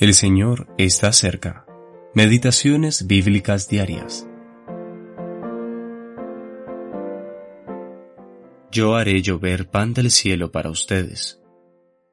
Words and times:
El 0.00 0.14
Señor 0.14 0.68
está 0.78 1.12
cerca. 1.12 1.66
Meditaciones 2.14 3.08
bíblicas 3.08 3.68
diarias. 3.68 4.28
Yo 8.70 8.94
haré 8.94 9.20
llover 9.22 9.68
pan 9.68 9.94
del 9.94 10.12
cielo 10.12 10.52
para 10.52 10.70
ustedes. 10.70 11.42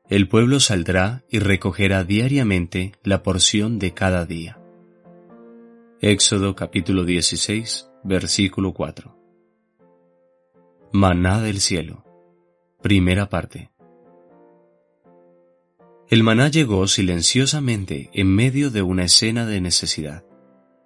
El 0.10 0.28
pueblo 0.28 0.60
saldrá 0.60 1.26
y 1.30 1.38
recogerá 1.38 2.04
diariamente 2.04 2.94
la 3.04 3.22
porción 3.22 3.78
de 3.78 3.94
cada 3.94 4.26
día. 4.26 4.60
Éxodo 6.02 6.56
capítulo 6.56 7.06
16, 7.06 7.88
versículo 8.04 8.74
4. 8.74 9.16
Maná 10.92 11.40
del 11.40 11.60
cielo. 11.60 12.04
Primera 12.82 13.30
parte. 13.30 13.75
El 16.08 16.22
maná 16.22 16.50
llegó 16.50 16.88
silenciosamente 16.88 18.12
en 18.14 18.28
medio 18.28 18.70
de 18.70 18.84
una 18.84 19.06
escena 19.06 19.48
de 19.48 19.60
necesidad, 19.60 20.24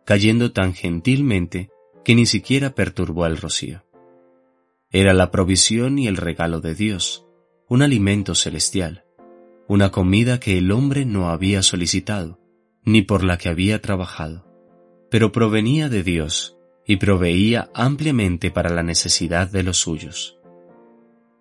cayendo 0.05 0.53
tan 0.53 0.73
gentilmente 0.73 1.69
que 2.05 2.15
ni 2.15 2.25
siquiera 2.25 2.73
perturbó 2.73 3.25
al 3.25 3.35
rocío. 3.35 3.83
Era 4.91 5.13
la 5.13 5.29
provisión 5.29 5.99
y 5.99 6.07
el 6.07 6.15
regalo 6.15 6.61
de 6.61 6.73
Dios, 6.73 7.27
un 7.67 7.81
alimento 7.81 8.33
celestial, 8.33 9.03
una 9.67 9.91
comida 9.91 10.39
que 10.39 10.57
el 10.57 10.71
hombre 10.71 11.05
no 11.05 11.29
había 11.29 11.63
solicitado, 11.63 12.39
ni 12.83 13.01
por 13.01 13.23
la 13.23 13.37
que 13.37 13.49
había 13.49 13.81
trabajado, 13.81 14.47
pero 15.11 15.33
provenía 15.33 15.89
de 15.89 16.01
Dios 16.01 16.57
y 16.87 16.95
proveía 16.95 17.69
ampliamente 17.75 18.51
para 18.51 18.69
la 18.69 18.83
necesidad 18.83 19.51
de 19.51 19.63
los 19.63 19.77
suyos. 19.77 20.38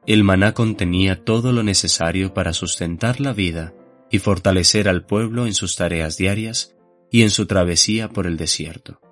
El 0.09 0.25
maná 0.25 0.55
contenía 0.55 1.23
todo 1.23 1.53
lo 1.53 1.63
necesario 1.63 2.33
para 2.33 2.55
sustentar 2.55 3.21
la 3.21 3.35
vida 3.35 3.75
y 4.11 4.21
fortalecer 4.21 4.89
al 4.89 5.05
pueblo 5.05 5.45
en 5.45 5.53
sus 5.53 5.77
tareas 5.77 6.17
diarias 6.17 6.75
y 7.11 7.25
en 7.25 7.29
su 7.29 7.45
travesía 7.45 8.09
por 8.09 8.27
el 8.27 8.39
desierto. 8.39 9.03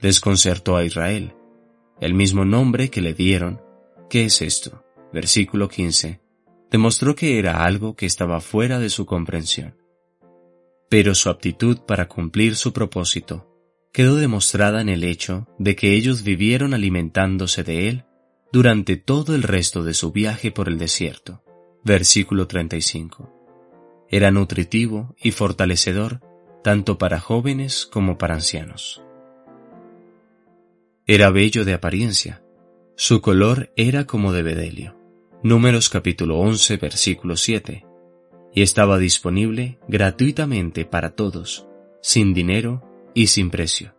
Desconcertó 0.00 0.74
a 0.74 0.84
Israel. 0.84 1.34
El 2.00 2.14
mismo 2.14 2.44
nombre 2.44 2.90
que 2.90 3.00
le 3.00 3.14
dieron, 3.14 3.62
¿qué 4.10 4.24
es 4.24 4.42
esto? 4.42 4.84
Versículo 5.12 5.68
15, 5.68 6.20
demostró 6.68 7.14
que 7.14 7.38
era 7.38 7.64
algo 7.64 7.94
que 7.94 8.06
estaba 8.06 8.40
fuera 8.40 8.80
de 8.80 8.90
su 8.90 9.06
comprensión. 9.06 9.76
Pero 10.88 11.14
su 11.14 11.30
aptitud 11.30 11.78
para 11.86 12.08
cumplir 12.08 12.56
su 12.56 12.72
propósito 12.72 13.48
quedó 13.92 14.16
demostrada 14.16 14.80
en 14.80 14.88
el 14.88 15.04
hecho 15.04 15.46
de 15.60 15.76
que 15.76 15.94
ellos 15.94 16.24
vivieron 16.24 16.74
alimentándose 16.74 17.62
de 17.62 17.88
él 17.88 18.04
durante 18.52 18.96
todo 18.96 19.34
el 19.34 19.42
resto 19.42 19.82
de 19.82 19.94
su 19.94 20.12
viaje 20.12 20.52
por 20.52 20.68
el 20.68 20.78
desierto. 20.78 21.42
Versículo 21.82 22.46
35. 22.46 24.06
Era 24.08 24.30
nutritivo 24.30 25.16
y 25.20 25.30
fortalecedor 25.30 26.20
tanto 26.62 26.98
para 26.98 27.18
jóvenes 27.18 27.86
como 27.86 28.18
para 28.18 28.34
ancianos. 28.34 29.02
Era 31.06 31.30
bello 31.30 31.64
de 31.64 31.72
apariencia. 31.72 32.44
Su 32.94 33.22
color 33.22 33.72
era 33.74 34.06
como 34.06 34.32
de 34.32 34.42
bedelio. 34.42 34.96
Números 35.42 35.88
capítulo 35.88 36.38
11 36.38 36.76
versículo 36.76 37.36
7. 37.36 37.86
Y 38.54 38.62
estaba 38.62 38.98
disponible 38.98 39.78
gratuitamente 39.88 40.84
para 40.84 41.16
todos, 41.16 41.66
sin 42.02 42.34
dinero 42.34 42.84
y 43.14 43.28
sin 43.28 43.50
precio 43.50 43.94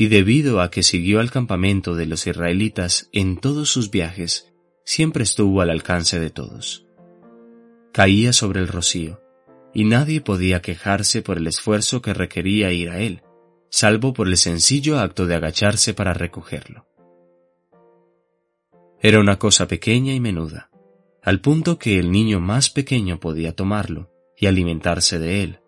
y 0.00 0.06
debido 0.06 0.60
a 0.60 0.70
que 0.70 0.84
siguió 0.84 1.18
al 1.18 1.32
campamento 1.32 1.96
de 1.96 2.06
los 2.06 2.24
israelitas 2.28 3.08
en 3.10 3.36
todos 3.36 3.68
sus 3.68 3.90
viajes, 3.90 4.54
siempre 4.84 5.24
estuvo 5.24 5.60
al 5.60 5.70
alcance 5.70 6.20
de 6.20 6.30
todos. 6.30 6.86
Caía 7.90 8.32
sobre 8.32 8.60
el 8.60 8.68
rocío, 8.68 9.20
y 9.74 9.82
nadie 9.82 10.20
podía 10.20 10.62
quejarse 10.62 11.20
por 11.20 11.36
el 11.36 11.48
esfuerzo 11.48 12.00
que 12.00 12.14
requería 12.14 12.70
ir 12.70 12.90
a 12.90 13.00
él, 13.00 13.24
salvo 13.70 14.12
por 14.12 14.28
el 14.28 14.36
sencillo 14.36 15.00
acto 15.00 15.26
de 15.26 15.34
agacharse 15.34 15.94
para 15.94 16.14
recogerlo. 16.14 16.86
Era 19.00 19.18
una 19.18 19.36
cosa 19.36 19.66
pequeña 19.66 20.14
y 20.14 20.20
menuda, 20.20 20.70
al 21.24 21.40
punto 21.40 21.76
que 21.76 21.98
el 21.98 22.12
niño 22.12 22.38
más 22.38 22.70
pequeño 22.70 23.18
podía 23.18 23.56
tomarlo 23.56 24.12
y 24.36 24.46
alimentarse 24.46 25.18
de 25.18 25.42
él, 25.42 25.58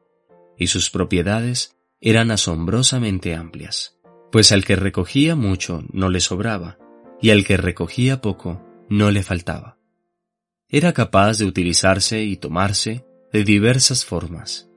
y 0.57 0.69
sus 0.69 0.89
propiedades 0.89 1.77
eran 2.01 2.31
asombrosamente 2.31 3.35
amplias 3.35 4.00
pues 4.31 4.53
al 4.53 4.65
que 4.65 4.77
recogía 4.77 5.35
mucho 5.37 5.83
no 5.93 6.09
le 6.09 6.21
sobraba, 6.21 6.79
y 7.21 7.31
al 7.31 7.45
que 7.45 7.57
recogía 7.57 8.21
poco 8.21 8.65
no 8.89 9.11
le 9.11 9.23
faltaba. 9.23 9.79
Era 10.69 10.93
capaz 10.93 11.39
de 11.39 11.47
utilizarse 11.47 12.23
y 12.23 12.37
tomarse 12.37 13.05
de 13.33 13.45
diversas 13.45 14.05
formas. 14.05 14.69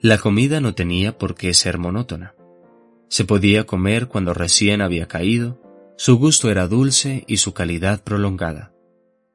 La 0.00 0.18
comida 0.18 0.60
no 0.60 0.74
tenía 0.74 1.18
por 1.18 1.34
qué 1.34 1.52
ser 1.52 1.78
monótona. 1.78 2.34
Se 3.08 3.24
podía 3.24 3.66
comer 3.66 4.08
cuando 4.08 4.32
recién 4.32 4.80
había 4.80 5.08
caído, 5.08 5.60
su 5.96 6.16
gusto 6.16 6.50
era 6.50 6.66
dulce 6.66 7.24
y 7.26 7.36
su 7.36 7.52
calidad 7.52 8.02
prolongada. 8.02 8.72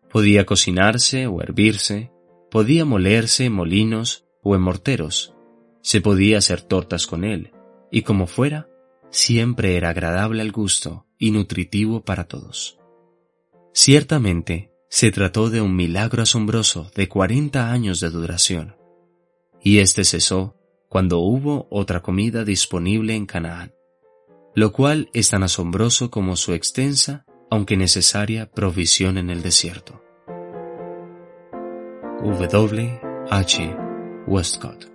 Podía 0.10 0.46
cocinarse 0.46 1.28
o 1.28 1.42
hervirse, 1.42 2.12
podía 2.50 2.86
molerse 2.86 3.46
en 3.46 3.54
molinos 3.54 4.26
o 4.42 4.56
en 4.56 4.62
morteros, 4.62 5.36
se 5.82 6.02
podía 6.02 6.40
hacer 6.40 6.62
tortas 6.62 7.06
con 7.06 7.24
él, 7.24 7.52
y 7.92 8.02
como 8.02 8.26
fuera, 8.26 8.68
siempre 9.16 9.78
era 9.78 9.90
agradable 9.90 10.42
al 10.42 10.52
gusto 10.52 11.08
y 11.18 11.32
nutritivo 11.32 12.04
para 12.04 12.26
todos. 12.26 12.78
Ciertamente, 13.74 14.72
se 14.90 15.12
trató 15.12 15.50
de 15.50 15.62
un 15.62 15.76
milagro 15.76 16.22
asombroso 16.22 16.92
de 16.96 17.08
cuarenta 17.08 17.72
años 17.72 18.00
de 18.00 18.10
duración, 18.10 18.76
y 19.62 19.80
este 19.80 20.04
cesó 20.04 20.58
cuando 20.90 21.20
hubo 21.20 21.68
otra 21.72 22.02
comida 22.02 22.44
disponible 22.44 23.16
en 23.16 23.26
Canaán, 23.26 23.74
lo 24.54 24.72
cual 24.72 25.10
es 25.14 25.30
tan 25.30 25.44
asombroso 25.44 26.12
como 26.12 26.36
su 26.36 26.54
extensa, 26.54 27.26
aunque 27.50 27.78
necesaria, 27.78 28.52
provisión 28.52 29.18
en 29.18 29.30
el 29.30 29.42
desierto. 29.42 30.02
W. 32.22 33.00
H. 33.30 33.76
Westcott 34.28 34.95